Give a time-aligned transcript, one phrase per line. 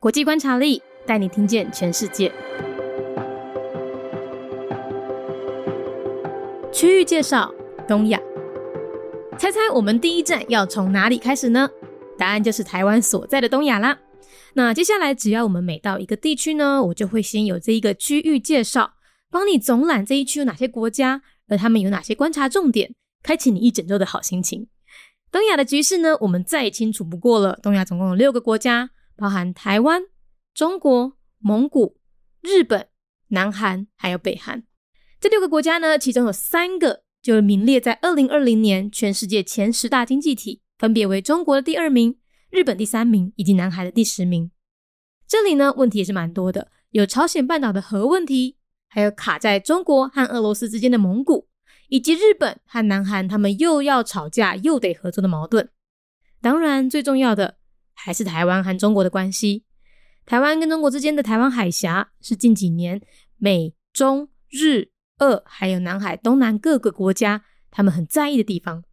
[0.00, 2.32] 国际观察力带你听见全世界。
[6.72, 7.52] 区域介绍：
[7.86, 8.18] 东亚。
[9.38, 11.68] 猜猜我们第一站要从哪里开始呢？
[12.16, 13.98] 答案就是台湾所在的东亚啦。
[14.54, 18.94] 那接下来只要我们每到一个地区呢，我就会先有这一个区域介绍，
[19.30, 24.66] 帮你总览这一区有哪些国家，而他们有哪些观察重点，开启你一整周的好心情。
[25.30, 27.58] 东亚的局势呢，我们再清楚不过了。
[27.62, 28.88] 东亚总共有六个国家，
[29.20, 30.04] 包含台湾、
[30.54, 32.00] 中国、蒙古、
[32.40, 32.88] 日本、
[33.28, 34.64] 南韩还有北韩。
[35.20, 44.50] 这六个国家呢，其中有三个就名列在二零二零年全世界前十大经济体，分别为中国的第二名、日本第三名以及南海的第十名。
[45.28, 48.56] 这里呢，问题也是蛮多的，有朝鲜半岛的核问题，
[48.88, 51.48] 还有卡在中国和俄罗斯之间的蒙古。
[51.88, 55.68] 以及日本和南韩，他们又要吵架又得合作的矛盾。
[56.40, 57.56] 当然，最重要的
[58.02, 59.64] 还是台湾和中国的关系。
[60.26, 63.00] 台湾跟中国之间的台湾海峡，是近几年
[63.36, 68.84] 美、中、日、俄还有南海东南各个国家他们很在意的地方。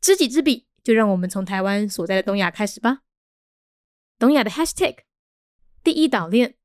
[0.00, 3.00] 知己知彼，就让我们从台湾所在的东亚开始吧。
[4.18, 4.98] 东亚的 Hashtag
[5.82, 6.56] 第一岛链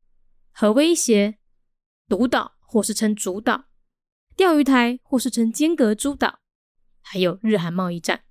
[0.51, 1.37] 核威胁、
[2.07, 3.65] 独岛或是称主岛。
[4.37, 6.39] 钓鱼台，或是称间隔诸岛，
[7.01, 8.23] 还有日韩贸易战。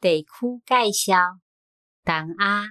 [0.00, 0.28] 地区
[0.64, 1.40] 介绍：
[2.08, 2.64] 东亚，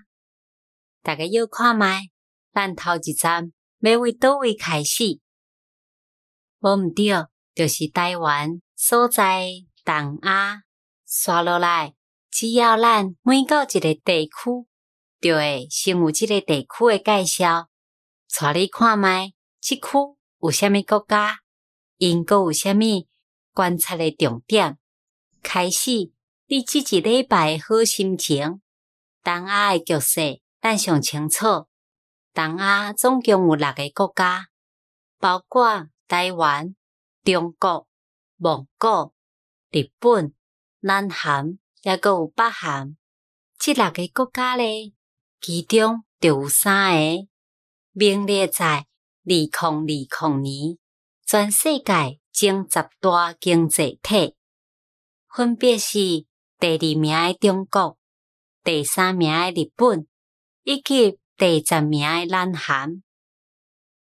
[1.03, 2.09] 大家要看麦，
[2.51, 5.19] 咱头一站要为倒位开始？
[6.59, 9.47] 无毋对，就是台湾所在
[9.85, 10.63] 东亚。
[11.05, 11.93] 刷落来，
[12.31, 14.67] 只要咱每到一个地区，
[15.21, 17.69] 就会先有即个地区的介绍。
[18.27, 19.83] 带你看麦，即区
[20.41, 21.41] 有虾米国家？
[21.97, 23.07] 因阁有虾米
[23.53, 24.79] 观察的重点？
[25.43, 26.11] 开始
[26.47, 28.61] 你即一礼拜好心情。
[29.27, 31.67] 东亚的局势咱上清楚。
[32.33, 34.47] 东亚总共有六个国家，
[35.19, 36.73] 包括台湾、
[37.25, 37.85] 中国、
[38.37, 39.13] 蒙古、
[39.69, 40.33] 日本、
[40.79, 42.95] 南韩，也阁有北韩。
[43.59, 44.93] 即六个国家咧，
[45.41, 47.27] 其中就有三个
[47.91, 48.85] 名列在二
[49.25, 50.77] 零二零年。
[51.25, 54.37] 全世界前十大经济体，
[55.27, 55.99] 分别是
[56.57, 57.97] 第二名的中国、
[58.67, 60.05] 第三名的日本
[60.63, 63.01] 以及第十名的南韩。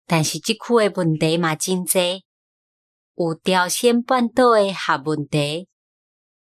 [0.07, 2.25] 但是，即区的问题嘛真济，
[3.13, 5.67] 有朝鲜半岛的核问题，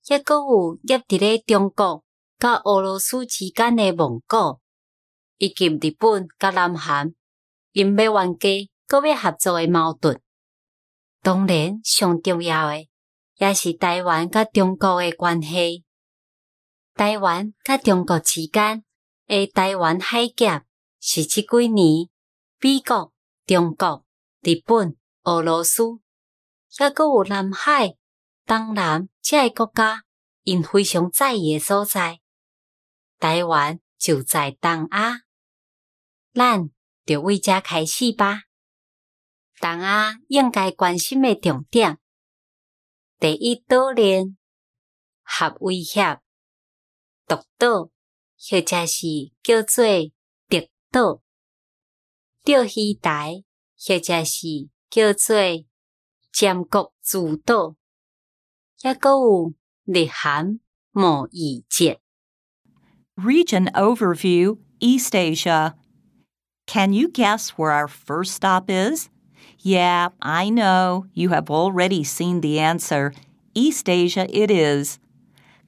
[0.06, 2.04] 抑阁有压伫咧中国
[2.38, 4.60] 甲俄罗斯之间的蒙古，
[5.38, 7.12] 以及日本甲南韩
[7.72, 8.48] 因要冤家
[8.86, 10.22] 阁要合作的矛盾。
[11.20, 12.88] 当然，上重要诶，
[13.38, 15.82] 也是台湾甲中国诶关系。
[16.98, 18.84] 台湾甲中国之间
[19.28, 20.66] 诶，台湾海峡
[20.98, 22.08] 是即几年
[22.58, 23.12] 美国、
[23.46, 24.04] 中国、
[24.40, 27.94] 日本、俄罗斯，抑阁有南海、
[28.44, 30.02] 东南这个国家，
[30.42, 32.18] 因非常在意诶所在。
[33.20, 35.20] 台湾就在东亚，
[36.34, 36.68] 咱
[37.06, 38.40] 就为遮开始吧。
[39.60, 42.00] 东亚应该关心诶重点：
[43.20, 44.36] 第一岛链
[45.22, 46.20] 核威胁，
[47.27, 47.89] 独岛
[48.37, 49.85] 或者是叫做
[50.49, 51.21] 敌岛；
[52.43, 53.43] 钓鱼台
[53.77, 55.35] 或者是叫做
[56.31, 57.75] 尖国诸岛；
[58.81, 59.53] 也阁有
[59.85, 60.59] 日韩
[60.91, 61.97] 贸易战。
[63.15, 65.75] Region overview: East Asia.
[66.65, 69.09] Can you guess where our first stop is?
[69.59, 71.05] Yeah, I know.
[71.13, 73.13] You have already seen the answer.
[73.53, 74.97] East Asia it is.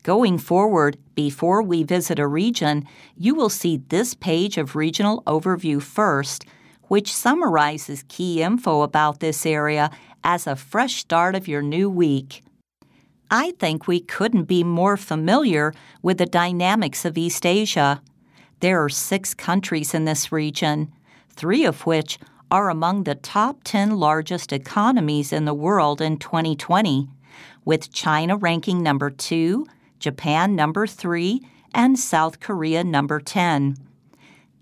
[0.02, 2.86] Going forward, before we visit a region,
[3.18, 6.46] you will see this page of Regional Overview first,
[6.84, 9.90] which summarizes key info about this area
[10.24, 12.42] as a fresh start of your new week.
[13.30, 18.00] I think we couldn't be more familiar with the dynamics of East Asia.
[18.60, 20.90] There are six countries in this region,
[21.28, 22.18] three of which
[22.50, 27.10] are among the top 10 largest economies in the world in 2020,
[27.66, 29.66] with China ranking number 2,
[30.00, 31.40] Japan number 3,
[31.72, 33.76] and South Korea number 10.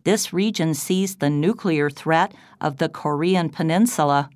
[0.04, 4.28] This region sees the nuclear threat of the Korean Peninsula,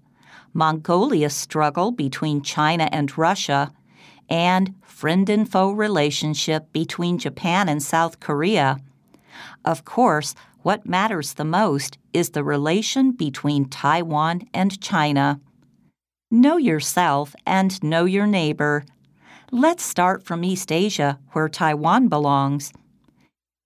[0.55, 3.73] Mongolia's struggle between China and Russia,
[4.29, 8.79] and friend and foe relationship between Japan and South Korea.
[9.65, 15.41] Of course, what matters the most is the relation between Taiwan and China.
[16.31, 18.85] Know yourself and know your neighbor.
[19.55, 22.73] Let's start from East Asia, where Taiwan belongs.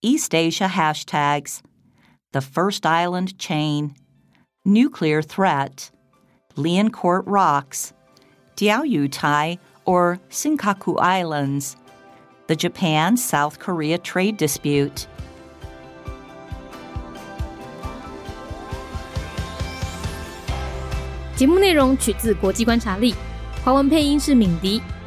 [0.01, 1.61] East Asia hashtags.
[2.33, 3.95] the First Island Chain,
[4.65, 5.89] Nuclear Threat,
[6.57, 7.93] Liancourt Rocks,
[8.57, 11.77] Diaoyutai or Senkaku Islands,
[12.47, 15.07] the Japan South Korea trade dispute.